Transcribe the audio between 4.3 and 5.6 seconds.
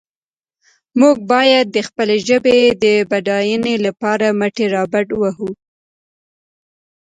مټې رابډ وهو.